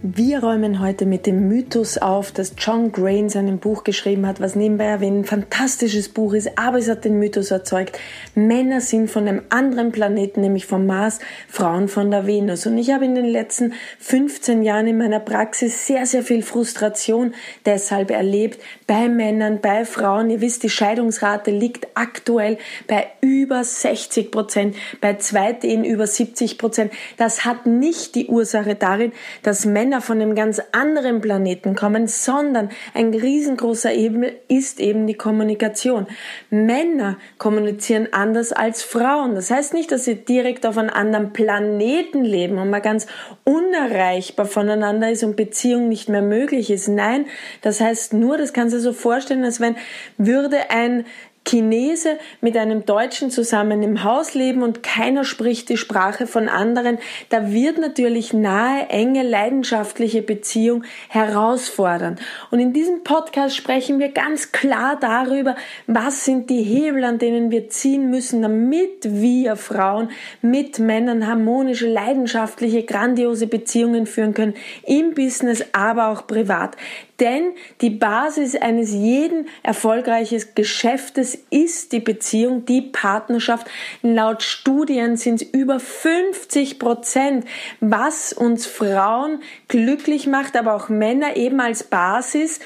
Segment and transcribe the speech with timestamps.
[0.00, 4.40] Wir räumen heute mit dem Mythos auf, dass John Gray in seinem Buch geschrieben hat,
[4.40, 7.98] was nebenbei erwähnt, ein fantastisches Buch ist, aber es hat den Mythos erzeugt.
[8.36, 12.64] Männer sind von einem anderen Planeten, nämlich vom Mars, Frauen von der Venus.
[12.64, 17.34] Und ich habe in den letzten 15 Jahren in meiner Praxis sehr, sehr viel Frustration
[17.66, 20.30] deshalb erlebt bei Männern, bei Frauen.
[20.30, 26.92] Ihr wisst, die Scheidungsrate liegt aktuell bei über 60 Prozent, bei Zweitehen über 70 Prozent.
[27.16, 29.10] Das hat nicht die Ursache darin,
[29.42, 35.06] dass Männer Männer von einem ganz anderen Planeten kommen, sondern ein riesengroßer Ebene ist eben
[35.06, 36.06] die Kommunikation.
[36.50, 39.34] Männer kommunizieren anders als Frauen.
[39.34, 43.06] Das heißt nicht, dass sie direkt auf einem anderen Planeten leben und man ganz
[43.44, 46.88] unerreichbar voneinander ist und Beziehung nicht mehr möglich ist.
[46.88, 47.26] Nein,
[47.62, 49.76] das heißt nur, das kannst du so vorstellen, als wenn
[50.16, 51.06] würde ein
[51.48, 56.98] Chinese mit einem Deutschen zusammen im Haus leben und keiner spricht die Sprache von anderen,
[57.30, 62.16] da wird natürlich nahe, enge, leidenschaftliche Beziehung herausfordern.
[62.50, 67.50] Und in diesem Podcast sprechen wir ganz klar darüber, was sind die Hebel, an denen
[67.50, 70.10] wir ziehen müssen, damit wir Frauen
[70.42, 74.54] mit Männern harmonische, leidenschaftliche, grandiose Beziehungen führen können,
[74.86, 76.76] im Business, aber auch privat.
[77.20, 83.66] Denn die Basis eines jeden erfolgreichen Geschäftes ist die Beziehung, die Partnerschaft.
[84.02, 87.44] Laut Studien sind es über 50 Prozent,
[87.80, 92.60] was uns Frauen glücklich macht, aber auch Männer eben als Basis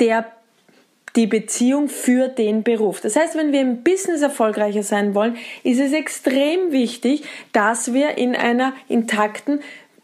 [0.00, 0.26] der
[1.16, 3.00] die Beziehung für den Beruf.
[3.00, 8.16] Das heißt, wenn wir im Business erfolgreicher sein wollen, ist es extrem wichtig, dass wir
[8.16, 9.60] in einer intakten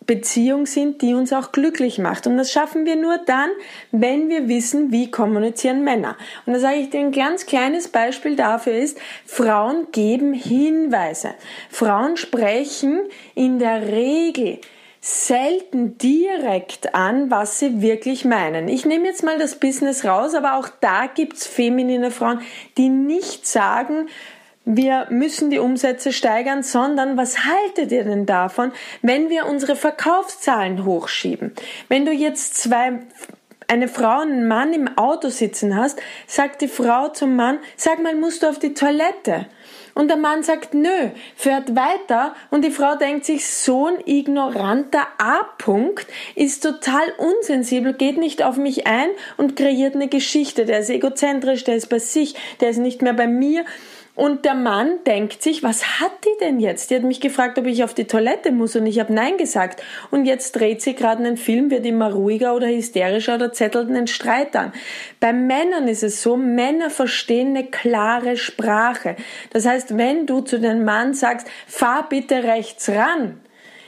[0.09, 2.27] Beziehung sind, die uns auch glücklich macht.
[2.27, 3.51] Und das schaffen wir nur dann,
[3.93, 6.17] wenn wir wissen, wie kommunizieren Männer.
[6.47, 11.35] Und da sage ich dir ein ganz kleines Beispiel dafür ist, Frauen geben Hinweise.
[11.69, 13.03] Frauen sprechen
[13.35, 14.61] in der Regel
[15.01, 18.69] selten direkt an, was sie wirklich meinen.
[18.69, 22.41] Ich nehme jetzt mal das Business raus, aber auch da gibt's feminine Frauen,
[22.77, 24.09] die nicht sagen,
[24.71, 28.71] wir müssen die Umsätze steigern, sondern was haltet ihr denn davon,
[29.01, 31.53] wenn wir unsere Verkaufszahlen hochschieben?
[31.89, 33.01] Wenn du jetzt zwei
[33.67, 38.03] eine Frau und einen Mann im Auto sitzen hast, sagt die Frau zum Mann, sag
[38.03, 39.47] mal, musst du auf die Toilette?
[39.95, 45.07] Und der Mann sagt, nö, fährt weiter und die Frau denkt sich, so ein ignoranter
[45.17, 49.09] A-Punkt ist total unsensibel, geht nicht auf mich ein
[49.39, 50.67] und kreiert eine Geschichte.
[50.67, 53.65] Der ist egozentrisch, der ist bei sich, der ist nicht mehr bei mir.
[54.19, 56.91] Und der Mann denkt sich, was hat die denn jetzt?
[56.91, 59.81] Die hat mich gefragt, ob ich auf die Toilette muss und ich habe Nein gesagt.
[60.11, 64.09] Und jetzt dreht sie gerade einen Film, wird immer ruhiger oder hysterischer oder zettelt einen
[64.09, 64.73] Streit an.
[65.21, 69.15] Bei Männern ist es so, Männer verstehen eine klare Sprache.
[69.51, 73.39] Das heißt, wenn du zu dem Mann sagst, fahr bitte rechts ran,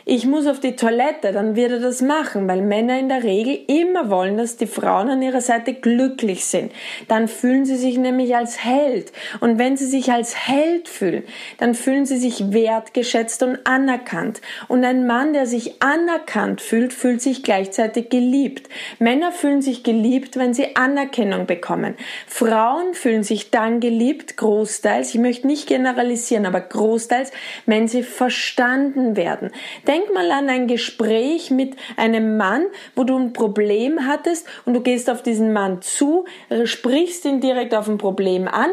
[0.05, 3.59] ich muss auf die Toilette, dann wird er das machen, weil Männer in der Regel
[3.67, 6.73] immer wollen, dass die Frauen an ihrer Seite glücklich sind.
[7.09, 9.13] Dann fühlen sie sich nämlich als Held.
[9.41, 11.25] Und wenn sie sich als Held fühlen,
[11.59, 14.41] dann fühlen sie sich wertgeschätzt und anerkannt.
[14.69, 18.69] Und ein Mann, der sich anerkannt fühlt, fühlt sich gleichzeitig geliebt.
[18.99, 21.95] Männer fühlen sich geliebt, wenn sie Anerkennung bekommen.
[22.27, 27.33] Frauen fühlen sich dann geliebt, großteils, ich möchte nicht generalisieren, aber großteils,
[27.67, 29.51] wenn sie verstanden werden.
[29.91, 34.83] Denk mal an ein Gespräch mit einem Mann, wo du ein Problem hattest und du
[34.83, 36.27] gehst auf diesen Mann zu,
[36.63, 38.71] sprichst ihn direkt auf ein Problem an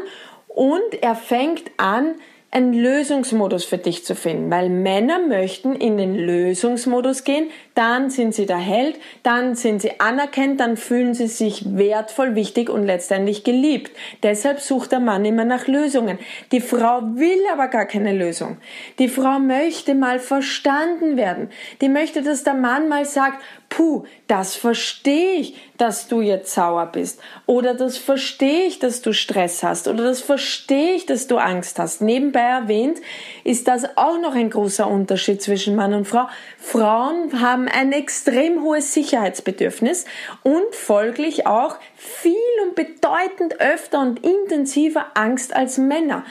[0.47, 2.17] und er fängt an,
[2.57, 8.33] einen Lösungsmodus für dich zu finden, weil Männer möchten in den Lösungsmodus gehen, dann sind
[8.33, 13.43] sie der Held, dann sind sie anerkannt, dann fühlen sie sich wertvoll, wichtig und letztendlich
[13.43, 13.91] geliebt.
[14.23, 16.17] Deshalb sucht der Mann immer nach Lösungen.
[16.51, 18.57] Die Frau will aber gar keine Lösung.
[18.97, 21.51] Die Frau möchte mal verstanden werden.
[21.81, 23.39] Die möchte, dass der Mann mal sagt,
[23.69, 27.19] puh, das verstehe ich, dass du jetzt sauer bist.
[27.45, 29.87] Oder das verstehe ich, dass du Stress hast.
[29.87, 32.01] Oder das verstehe ich, dass du Angst hast.
[32.01, 32.99] Nebenbei erwähnt
[33.43, 36.27] ist das auch noch ein großer Unterschied zwischen Mann und Frau.
[36.57, 40.05] Frauen haben ein extrem hohes Sicherheitsbedürfnis
[40.43, 42.33] und folglich auch viel
[42.65, 46.25] und bedeutend öfter und intensiver Angst als Männer.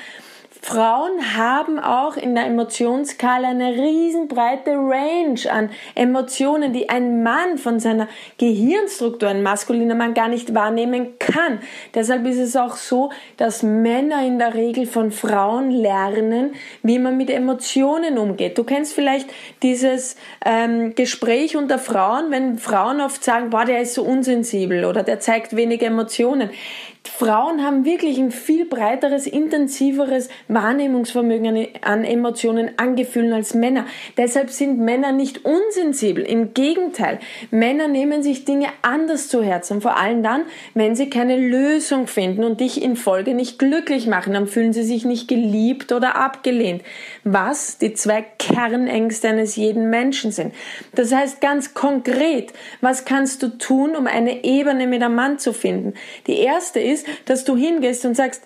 [0.66, 7.78] Frauen haben auch in der Emotionsskala eine riesenbreite Range an Emotionen, die ein Mann von
[7.78, 8.08] seiner
[8.38, 11.60] Gehirnstruktur, ein maskuliner Mann, gar nicht wahrnehmen kann.
[11.94, 17.16] Deshalb ist es auch so, dass Männer in der Regel von Frauen lernen, wie man
[17.16, 18.58] mit Emotionen umgeht.
[18.58, 19.30] Du kennst vielleicht
[19.62, 25.04] dieses ähm, Gespräch unter Frauen, wenn Frauen oft sagen, boah, der ist so unsensibel oder
[25.04, 26.50] der zeigt wenig Emotionen.
[27.08, 33.86] Frauen haben wirklich ein viel breiteres, intensiveres Wahrnehmungsvermögen an Emotionen, an Gefühlen als Männer.
[34.16, 36.24] Deshalb sind Männer nicht unsensibel.
[36.24, 37.18] Im Gegenteil,
[37.50, 39.80] Männer nehmen sich Dinge anders zu Herzen.
[39.80, 40.42] Vor allem dann,
[40.74, 44.82] wenn sie keine Lösung finden und dich in Folge nicht glücklich machen, dann fühlen sie
[44.82, 46.82] sich nicht geliebt oder abgelehnt.
[47.24, 50.54] Was die zwei Kernängste eines jeden Menschen sind.
[50.94, 55.52] Das heißt ganz konkret, was kannst du tun, um eine Ebene mit einem Mann zu
[55.52, 55.94] finden?
[56.26, 58.42] Die erste ist, ist, dass du hingehst und sagst,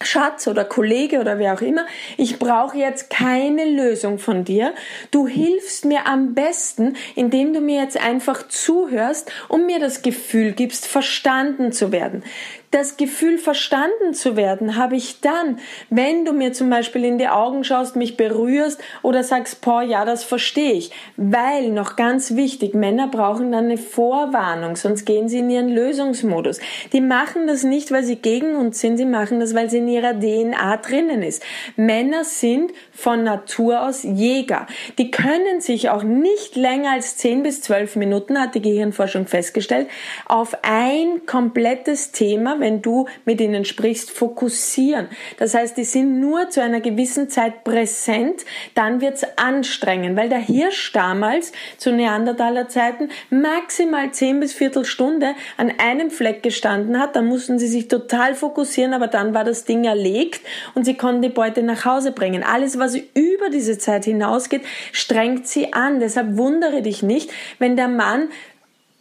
[0.00, 1.86] Schatz oder Kollege oder wer auch immer,
[2.16, 4.74] ich brauche jetzt keine Lösung von dir.
[5.10, 10.52] Du hilfst mir am besten, indem du mir jetzt einfach zuhörst und mir das Gefühl
[10.52, 12.22] gibst, verstanden zu werden
[12.70, 17.28] das Gefühl verstanden zu werden, habe ich dann, wenn du mir zum Beispiel in die
[17.28, 20.90] Augen schaust, mich berührst oder sagst, boah, ja, das verstehe ich.
[21.16, 26.60] Weil, noch ganz wichtig, Männer brauchen dann eine Vorwarnung, sonst gehen sie in ihren Lösungsmodus.
[26.92, 29.88] Die machen das nicht, weil sie gegen uns sind, sie machen das, weil sie in
[29.88, 31.42] ihrer DNA drinnen ist.
[31.76, 34.66] Männer sind von Natur aus Jäger.
[34.98, 39.88] Die können sich auch nicht länger als 10 bis 12 Minuten, hat die Gehirnforschung festgestellt,
[40.26, 45.08] auf ein komplettes Thema wenn du mit ihnen sprichst, fokussieren.
[45.38, 48.44] Das heißt, die sind nur zu einer gewissen Zeit präsent,
[48.74, 55.72] dann wird's anstrengend, weil der Hirsch damals zu Neandertaler Zeiten maximal 10 bis Viertelstunde an
[55.78, 59.84] einem Fleck gestanden hat, dann mussten sie sich total fokussieren, aber dann war das Ding
[59.84, 60.40] erlegt
[60.74, 62.42] und sie konnten die Beute nach Hause bringen.
[62.42, 64.62] Alles, was über diese Zeit hinausgeht,
[64.92, 66.00] strengt sie an.
[66.00, 68.28] Deshalb wundere dich nicht, wenn der Mann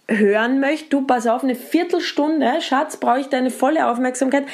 [0.10, 4.46] hören möchte, du pass auf, eine Viertelstunde, Schatz, brauche ich deine volle Aufmerksamkeit.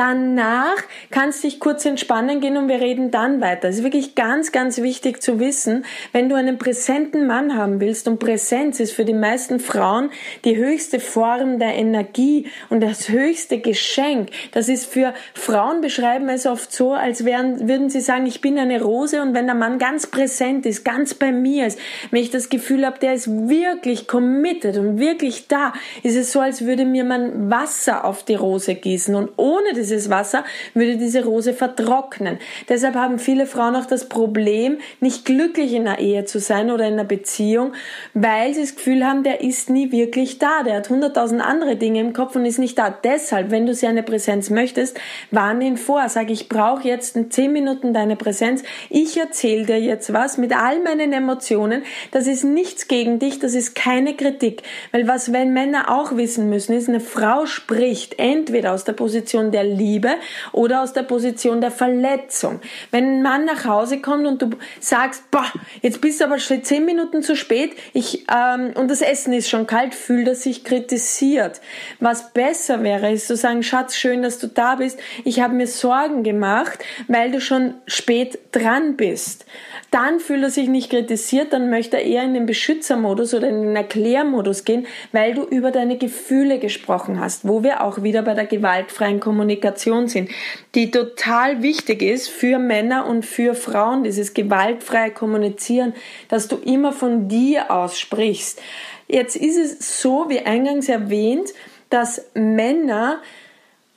[0.00, 0.78] Danach
[1.10, 3.68] kannst du dich kurz entspannen gehen und wir reden dann weiter.
[3.68, 8.08] Es ist wirklich ganz, ganz wichtig zu wissen, wenn du einen präsenten Mann haben willst
[8.08, 10.08] und Präsenz ist für die meisten Frauen
[10.46, 14.30] die höchste Form der Energie und das höchste Geschenk.
[14.52, 18.58] Das ist für Frauen beschreiben es oft so, als wären, würden sie sagen, ich bin
[18.58, 21.78] eine Rose und wenn der Mann ganz präsent ist, ganz bei mir ist,
[22.10, 26.40] wenn ich das Gefühl habe, der ist wirklich committed und wirklich da, ist es so,
[26.40, 30.44] als würde mir man Wasser auf die Rose gießen und ohne dieses Wasser
[30.74, 32.38] würde diese Rose vertrocknen.
[32.68, 36.86] Deshalb haben viele Frauen auch das Problem, nicht glücklich in einer Ehe zu sein oder
[36.86, 37.72] in einer Beziehung,
[38.14, 40.62] weil sie das Gefühl haben, der ist nie wirklich da.
[40.62, 42.90] Der hat hunderttausend andere Dinge im Kopf und ist nicht da.
[42.90, 44.98] Deshalb, wenn du seine Präsenz möchtest,
[45.30, 46.08] warn ihn vor.
[46.08, 48.62] Sag, ich brauche jetzt in zehn Minuten deine Präsenz.
[48.88, 51.82] Ich erzähle dir jetzt was mit all meinen Emotionen.
[52.12, 53.38] Das ist nichts gegen dich.
[53.38, 54.62] Das ist keine Kritik.
[54.92, 59.50] Weil was, wenn Männer auch wissen müssen, ist, eine Frau spricht entweder aus der Position
[59.50, 60.10] der Liebe
[60.52, 62.60] oder aus der Position der Verletzung.
[62.90, 64.50] Wenn ein Mann nach Hause kommt und du
[64.80, 65.46] sagst, boah,
[65.82, 69.48] jetzt bist du aber schon zehn Minuten zu spät, ich, ähm, und das Essen ist
[69.48, 71.60] schon kalt, fühlt er sich kritisiert.
[71.98, 74.98] Was besser wäre, ist zu sagen, Schatz, schön, dass du da bist.
[75.24, 79.46] Ich habe mir Sorgen gemacht, weil du schon spät dran bist
[79.90, 83.62] dann fühlt er sich nicht kritisiert, dann möchte er eher in den Beschützermodus oder in
[83.62, 88.34] den Erklärmodus gehen, weil du über deine Gefühle gesprochen hast, wo wir auch wieder bei
[88.34, 89.20] der gewaltfreien
[89.60, 90.30] Kommunikation sind,
[90.74, 95.94] die total wichtig ist für Männer und für Frauen, dieses gewaltfreie Kommunizieren,
[96.28, 98.60] dass du immer von dir aus sprichst.
[99.06, 101.50] Jetzt ist es so, wie eingangs erwähnt,
[101.90, 103.20] dass Männer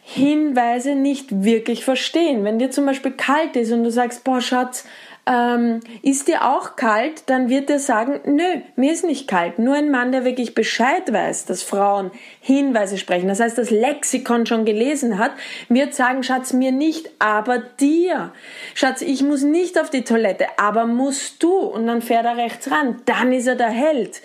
[0.05, 2.43] Hinweise nicht wirklich verstehen.
[2.43, 4.85] Wenn dir zum Beispiel kalt ist und du sagst, boah Schatz,
[5.25, 9.57] ähm, ist dir auch kalt, dann wird er sagen, nö, mir ist nicht kalt.
[9.57, 14.45] Nur ein Mann, der wirklich Bescheid weiß, dass Frauen Hinweise sprechen, das heißt, das Lexikon
[14.45, 15.31] schon gelesen hat,
[15.69, 18.33] wird sagen, Schatz, mir nicht, aber dir.
[18.73, 21.53] Schatz, ich muss nicht auf die Toilette, aber musst du.
[21.53, 23.01] Und dann fährt er rechts ran.
[23.05, 24.21] Dann ist er der Held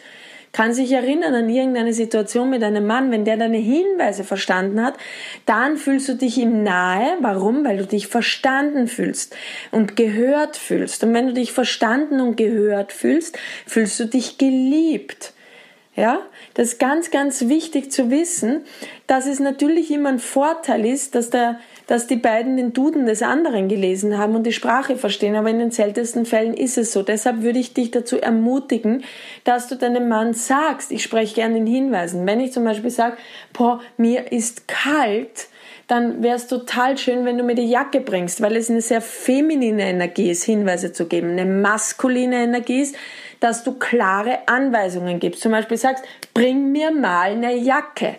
[0.53, 4.95] kann sich erinnern an irgendeine Situation mit einem Mann, wenn der deine Hinweise verstanden hat,
[5.47, 7.17] dann fühlst du dich ihm nahe.
[7.21, 7.65] Warum?
[7.65, 9.37] Weil du dich verstanden fühlst
[9.71, 11.05] und gehört fühlst.
[11.05, 15.33] Und wenn du dich verstanden und gehört fühlst, fühlst du dich geliebt.
[15.97, 16.21] Ja,
[16.55, 18.63] das ist ganz, ganz wichtig zu wissen,
[19.09, 23.23] dass es natürlich immer ein Vorteil ist, dass der dass die beiden den Duden des
[23.23, 27.03] anderen gelesen haben und die Sprache verstehen, aber in den seltensten Fällen ist es so.
[27.03, 29.03] Deshalb würde ich dich dazu ermutigen,
[29.43, 32.27] dass du deinem Mann sagst, ich spreche gerne in Hinweisen.
[32.27, 33.17] Wenn ich zum Beispiel sage,
[33.55, 35.49] boah, mir ist kalt,
[35.87, 39.01] dann wäre es total schön, wenn du mir die Jacke bringst, weil es eine sehr
[39.01, 41.31] feminine Energie ist, Hinweise zu geben.
[41.31, 42.97] Eine maskuline Energie ist,
[43.41, 45.41] dass du klare Anweisungen gibst.
[45.41, 46.05] Zum Beispiel sagst,
[46.35, 48.17] bring mir mal eine Jacke.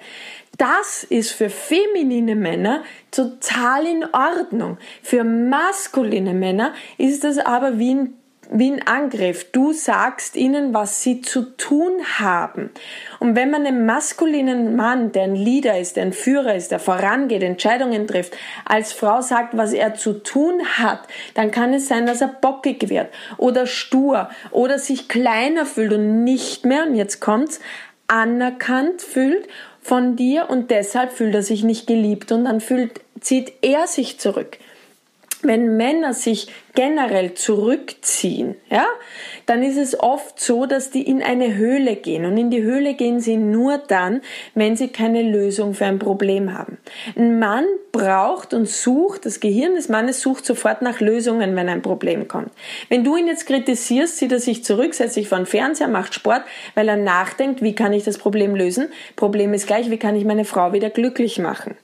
[0.60, 4.78] Das ist für feminine Männer total in Ordnung.
[5.02, 8.14] Für maskuline Männer ist das aber wie ein
[8.52, 9.52] wie ein Angriff.
[9.52, 12.72] Du sagst ihnen, was sie zu tun haben.
[13.20, 16.80] Und wenn man einem maskulinen Mann, der ein Leader ist, der ein Führer ist, der
[16.80, 18.36] vorangeht, Entscheidungen trifft,
[18.66, 21.02] als Frau sagt, was er zu tun hat,
[21.36, 26.24] dann kann es sein, dass er bockig wird oder stur oder sich kleiner fühlt und
[26.24, 27.60] nicht mehr, und jetzt kommt's,
[28.08, 29.48] anerkannt fühlt
[29.90, 32.32] von dir und deshalb fühlt er sich nicht geliebt.
[32.32, 34.60] Und dann fühlt, zieht er sich zurück
[35.42, 38.86] wenn Männer sich generell zurückziehen, ja,
[39.46, 42.26] dann ist es oft so, dass die in eine Höhle gehen.
[42.26, 44.22] Und in die Höhle gehen sie nur dann,
[44.54, 46.78] wenn sie keine Lösung für ein Problem haben.
[47.16, 51.82] Ein Mann braucht und sucht, das Gehirn des Mannes sucht sofort nach Lösungen, wenn ein
[51.82, 52.52] Problem kommt.
[52.90, 56.14] Wenn du ihn jetzt kritisierst, zieht er sich zurück, setzt sich vor den Fernseher, macht
[56.14, 56.44] Sport,
[56.76, 58.90] weil er nachdenkt, wie kann ich das Problem lösen?
[59.16, 61.76] Problem ist gleich, wie kann ich meine Frau wieder glücklich machen?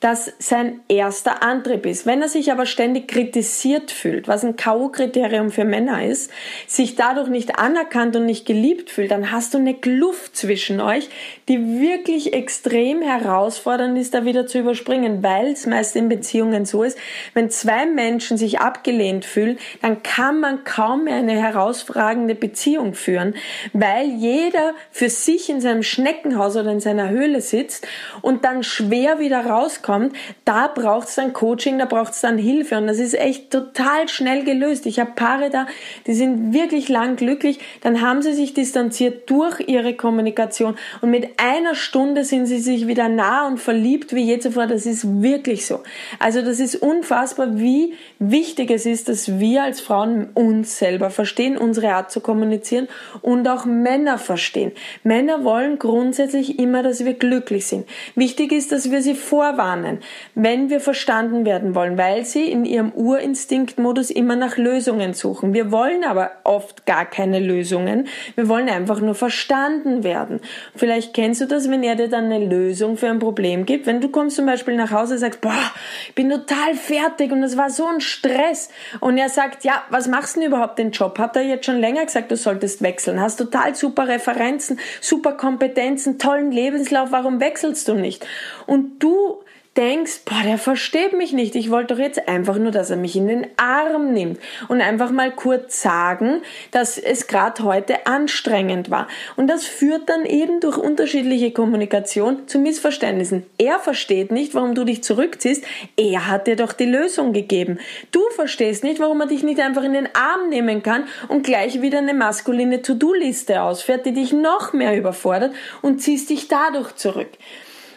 [0.00, 2.06] Das sein erster Antrieb ist.
[2.06, 6.30] Wenn er sich aber ständig kritisiert fühlt, was ein K.O.-Kriterium für Männer ist,
[6.66, 11.08] sich dadurch nicht anerkannt und nicht geliebt fühlt, dann hast du eine Kluft zwischen euch,
[11.48, 16.82] die wirklich extrem herausfordernd ist, da wieder zu überspringen, weil es meist in Beziehungen so
[16.82, 16.98] ist,
[17.34, 23.34] wenn zwei Menschen sich abgelehnt fühlen, dann kann man kaum mehr eine herausragende Beziehung führen,
[23.72, 27.86] weil jeder für sich in seinem Schneckenhaus oder in seiner Höhle sitzt
[28.22, 32.38] und dann schwer wieder rauskommt rauskommt, da braucht es dann Coaching, da braucht es dann
[32.38, 34.86] Hilfe und das ist echt total schnell gelöst.
[34.86, 35.66] Ich habe Paare da,
[36.06, 41.40] die sind wirklich lang glücklich, dann haben sie sich distanziert durch ihre Kommunikation und mit
[41.40, 44.66] einer Stunde sind sie sich wieder nah und verliebt wie je zuvor.
[44.66, 45.80] Das ist wirklich so.
[46.18, 51.56] Also das ist unfassbar, wie wichtig es ist, dass wir als Frauen uns selber verstehen,
[51.56, 52.88] unsere Art zu kommunizieren
[53.20, 54.72] und auch Männer verstehen.
[55.02, 57.86] Männer wollen grundsätzlich immer, dass wir glücklich sind.
[58.14, 59.98] Wichtig ist, dass wir sie vorwarnen planen,
[60.34, 65.54] wenn wir verstanden werden wollen, weil sie in ihrem Urinstinktmodus immer nach Lösungen suchen.
[65.54, 68.06] Wir wollen aber oft gar keine Lösungen.
[68.34, 70.40] Wir wollen einfach nur verstanden werden.
[70.74, 73.86] Vielleicht kennst du das, wenn er dir dann eine Lösung für ein Problem gibt.
[73.86, 75.72] Wenn du kommst zum Beispiel nach Hause und sagst, boah,
[76.08, 78.68] ich bin total fertig und es war so ein Stress.
[79.00, 81.18] Und er sagt, ja, was machst du denn überhaupt den Job?
[81.18, 83.20] Habt er jetzt schon länger gesagt, du solltest wechseln?
[83.20, 87.12] Hast total super Referenzen, super Kompetenzen, tollen Lebenslauf.
[87.12, 88.26] Warum wechselst du nicht?
[88.66, 89.42] Und du
[89.76, 91.54] denkst, boah, der versteht mich nicht.
[91.54, 94.38] Ich wollte doch jetzt einfach nur, dass er mich in den Arm nimmt
[94.68, 99.08] und einfach mal kurz sagen, dass es gerade heute anstrengend war.
[99.36, 103.46] Und das führt dann eben durch unterschiedliche Kommunikation zu Missverständnissen.
[103.56, 105.64] Er versteht nicht, warum du dich zurückziehst.
[105.96, 107.78] Er hat dir doch die Lösung gegeben.
[108.10, 111.80] Du verstehst nicht, warum er dich nicht einfach in den Arm nehmen kann und gleich
[111.80, 117.30] wieder eine maskuline To-Do-Liste ausfährt, die dich noch mehr überfordert und ziehst dich dadurch zurück.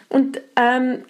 [0.08, 1.04] Und ähm,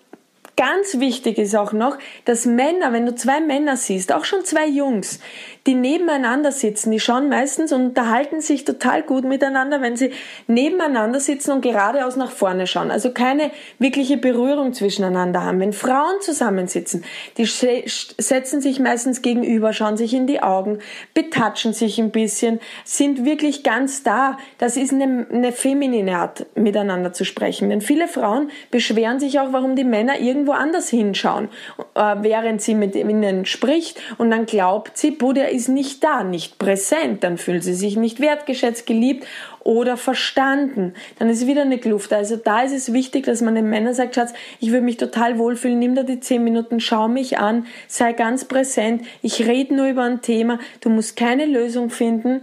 [0.57, 4.67] Ganz wichtig ist auch noch, dass Männer, wenn du zwei Männer siehst, auch schon zwei
[4.67, 5.21] Jungs,
[5.67, 10.13] die nebeneinander sitzen, die schauen meistens und unterhalten sich total gut miteinander, wenn sie
[10.47, 12.91] nebeneinander sitzen und geradeaus nach vorne schauen.
[12.91, 15.61] Also keine wirkliche Berührung zwischeneinander haben.
[15.61, 17.05] Wenn Frauen zusammensitzen,
[17.37, 20.79] die setzen sich meistens gegenüber, schauen sich in die Augen,
[21.13, 24.39] betatschen sich ein bisschen, sind wirklich ganz da.
[24.57, 27.69] Das ist eine, eine feminine Art, miteinander zu sprechen.
[27.69, 31.49] Denn viele Frauen beschweren sich auch, warum die Männer irgendwie irgendwo anders hinschauen,
[31.95, 36.59] äh, während sie mit ihnen spricht und dann glaubt sie, der ist nicht da, nicht
[36.59, 39.27] präsent, dann fühlt sie sich nicht wertgeschätzt, geliebt
[39.65, 40.95] oder verstanden.
[41.19, 42.13] Dann ist wieder eine Kluft.
[42.13, 45.39] Also da ist es wichtig, dass man den Männern sagt, Schatz, ich würde mich total
[45.39, 49.89] wohlfühlen, nimm da die zehn Minuten, schau mich an, sei ganz präsent, ich rede nur
[49.89, 52.43] über ein Thema, du musst keine Lösung finden,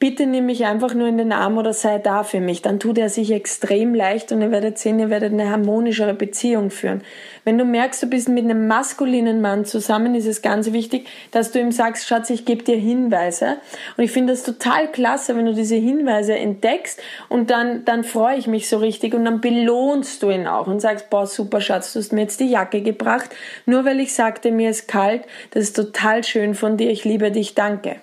[0.00, 2.62] bitte nimm mich einfach nur in den Arm oder sei da für mich.
[2.62, 6.70] Dann tut er sich extrem leicht und ihr werdet sehen, ihr werdet eine harmonischere Beziehung
[6.70, 7.02] führen.
[7.44, 11.52] Wenn du merkst, du bist mit einem maskulinen Mann zusammen, ist es ganz wichtig, dass
[11.52, 13.58] du ihm sagst, Schatz, ich gebe dir Hinweise.
[13.98, 18.38] Und ich finde das total klasse, wenn du diese Hinweise entdeckst und dann, dann freue
[18.38, 21.92] ich mich so richtig und dann belohnst du ihn auch und sagst, boah, super Schatz,
[21.92, 23.28] du hast mir jetzt die Jacke gebracht,
[23.66, 27.30] nur weil ich sagte, mir ist kalt, das ist total schön von dir, ich liebe
[27.30, 27.96] dich, danke.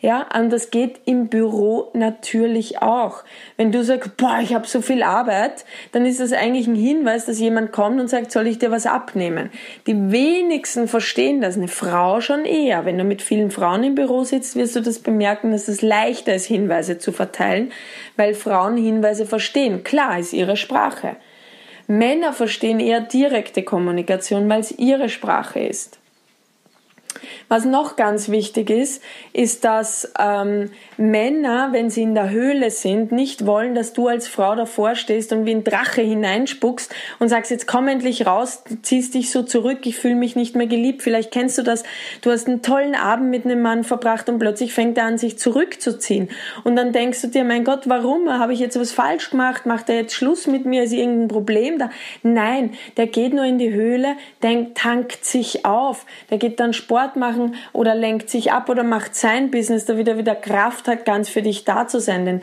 [0.00, 3.24] Ja, und das geht im Büro natürlich auch.
[3.56, 7.26] Wenn du sagst, boah, ich habe so viel Arbeit, dann ist das eigentlich ein Hinweis,
[7.26, 9.50] dass jemand kommt und sagt, soll ich dir was abnehmen?
[9.88, 12.84] Die wenigsten verstehen das, eine Frau schon eher.
[12.84, 16.32] Wenn du mit vielen Frauen im Büro sitzt, wirst du das bemerken, dass es leichter
[16.32, 17.72] ist, Hinweise zu verteilen,
[18.16, 19.82] weil Frauen Hinweise verstehen.
[19.82, 21.16] Klar ist ihre Sprache.
[21.88, 25.98] Männer verstehen eher direkte Kommunikation, weil es ihre Sprache ist.
[27.48, 33.12] Was noch ganz wichtig ist, ist, dass ähm, Männer, wenn sie in der Höhle sind,
[33.12, 37.50] nicht wollen, dass du als Frau davor stehst und wie ein Drache hineinspuckst und sagst,
[37.50, 41.02] jetzt komm endlich raus, ziehst dich so zurück, ich fühle mich nicht mehr geliebt.
[41.02, 41.84] Vielleicht kennst du das,
[42.22, 45.38] du hast einen tollen Abend mit einem Mann verbracht und plötzlich fängt er an, sich
[45.38, 46.28] zurückzuziehen.
[46.64, 48.28] Und dann denkst du dir, mein Gott, warum?
[48.30, 49.66] Habe ich jetzt was falsch gemacht?
[49.66, 50.82] Macht er jetzt Schluss mit mir?
[50.82, 51.90] Ist irgendein Problem da?
[52.22, 56.04] Nein, der geht nur in die Höhle, denkt, tankt sich auf.
[56.30, 60.18] Der geht dann Sport machen oder lenkt sich ab oder macht sein Business, da wieder
[60.18, 62.24] wieder Kraft hat, ganz für dich da zu sein.
[62.24, 62.42] Denn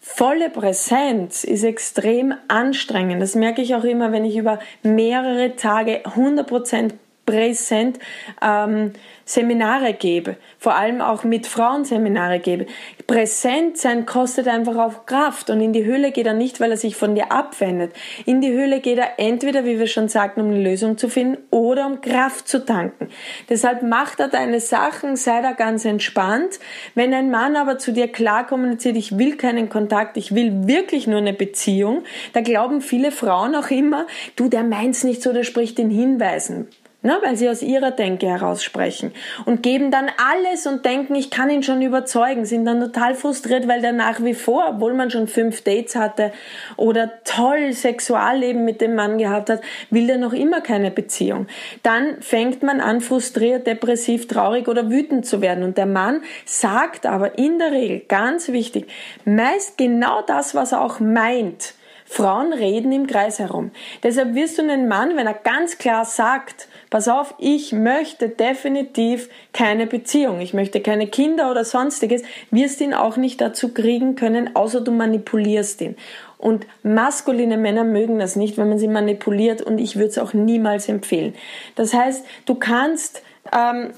[0.00, 3.20] volle Präsenz ist extrem anstrengend.
[3.20, 6.92] Das merke ich auch immer, wenn ich über mehrere Tage 100%
[7.26, 7.98] präsent
[8.40, 8.92] ähm,
[9.24, 12.66] Seminare gebe, vor allem auch mit Frauen Seminare gebe.
[13.06, 16.76] Präsent sein kostet einfach auch Kraft und in die Höhle geht er nicht, weil er
[16.76, 17.92] sich von dir abwendet.
[18.24, 21.38] In die Höhle geht er entweder, wie wir schon sagten, um eine Lösung zu finden
[21.50, 23.08] oder um Kraft zu tanken.
[23.48, 26.58] Deshalb macht er deine Sachen, sei da ganz entspannt.
[26.96, 31.06] Wenn ein Mann aber zu dir klar kommuniziert, ich will keinen Kontakt, ich will wirklich
[31.06, 35.44] nur eine Beziehung, da glauben viele Frauen auch immer, du, der meint's nicht so, der
[35.44, 36.66] spricht in Hinweisen
[37.06, 39.12] ne, weil sie aus ihrer Denke heraus sprechen
[39.46, 43.68] und geben dann alles und denken, ich kann ihn schon überzeugen, sind dann total frustriert,
[43.68, 46.32] weil der nach wie vor, obwohl man schon fünf Dates hatte
[46.76, 51.46] oder toll Sexualleben mit dem Mann gehabt hat, will der noch immer keine Beziehung.
[51.82, 57.06] Dann fängt man an, frustriert, depressiv, traurig oder wütend zu werden und der Mann sagt
[57.06, 58.88] aber in der Regel, ganz wichtig,
[59.24, 61.74] meist genau das, was er auch meint.
[62.08, 63.72] Frauen reden im Kreis herum.
[64.02, 69.28] Deshalb wirst du einen Mann, wenn er ganz klar sagt, pass auf, ich möchte definitiv
[69.52, 74.54] keine Beziehung, ich möchte keine Kinder oder sonstiges, wirst ihn auch nicht dazu kriegen können,
[74.54, 75.96] außer du manipulierst ihn.
[76.38, 80.34] Und maskuline Männer mögen das nicht, wenn man sie manipuliert und ich würde es auch
[80.34, 81.34] niemals empfehlen.
[81.74, 83.90] Das heißt, du kannst ähm,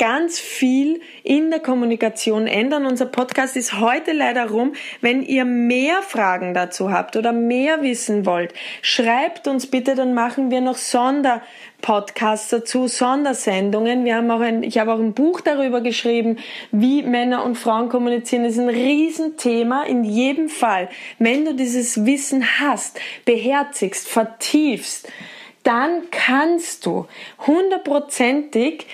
[0.00, 2.86] ganz viel in der Kommunikation ändern.
[2.86, 4.72] Unser Podcast ist heute leider rum.
[5.02, 10.50] Wenn ihr mehr Fragen dazu habt oder mehr wissen wollt, schreibt uns bitte, dann machen
[10.50, 14.06] wir noch Sonderpodcasts dazu, Sondersendungen.
[14.06, 16.38] Wir haben auch ein, ich habe auch ein Buch darüber geschrieben,
[16.72, 18.44] wie Männer und Frauen kommunizieren.
[18.44, 20.88] Das ist ein Riesenthema in jedem Fall.
[21.18, 25.10] Wenn du dieses Wissen hast, beherzigst, vertiefst,
[25.62, 27.06] dann kannst du
[27.46, 28.86] hundertprozentig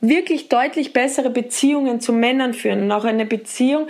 [0.00, 3.86] wirklich deutlich bessere Beziehungen zu Männern führen und auch eine Beziehung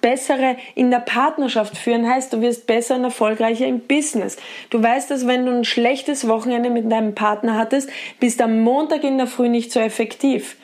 [0.00, 4.36] bessere in der Partnerschaft führen heißt, du wirst besser und erfolgreicher im Business.
[4.70, 9.04] Du weißt, dass wenn du ein schlechtes Wochenende mit deinem Partner hattest, bist am Montag
[9.04, 10.56] in der Früh nicht so effektiv.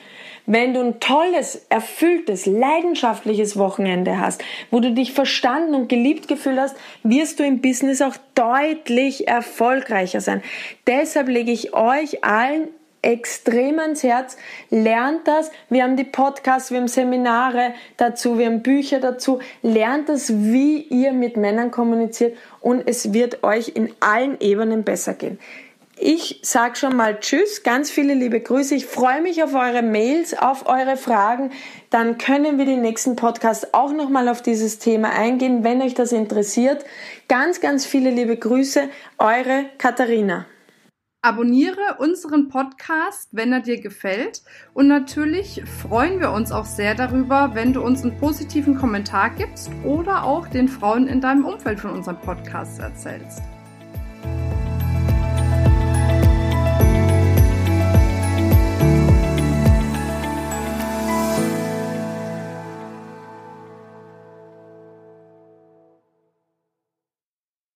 [0.45, 6.59] Wenn du ein tolles, erfülltes, leidenschaftliches Wochenende hast, wo du dich verstanden und geliebt gefühlt
[6.59, 10.41] hast, wirst du im Business auch deutlich erfolgreicher sein.
[10.85, 12.67] Deshalb lege ich euch allen
[13.03, 14.37] extrem ans Herz.
[14.71, 15.51] Lernt das.
[15.69, 19.39] Wir haben die Podcasts, wir haben Seminare dazu, wir haben Bücher dazu.
[19.61, 25.13] Lernt das, wie ihr mit Männern kommuniziert und es wird euch in allen Ebenen besser
[25.13, 25.37] gehen.
[25.95, 28.73] Ich sage schon mal Tschüss, ganz viele liebe Grüße.
[28.73, 31.51] Ich freue mich auf eure Mails, auf eure Fragen.
[31.91, 36.11] Dann können wir den nächsten Podcast auch nochmal auf dieses Thema eingehen, wenn euch das
[36.11, 36.83] interessiert.
[37.27, 38.89] Ganz, ganz viele liebe Grüße,
[39.19, 40.47] eure Katharina.
[41.25, 44.41] Abonniere unseren Podcast, wenn er dir gefällt.
[44.73, 49.71] Und natürlich freuen wir uns auch sehr darüber, wenn du uns einen positiven Kommentar gibst
[49.85, 53.41] oder auch den Frauen in deinem Umfeld von unserem Podcast erzählst.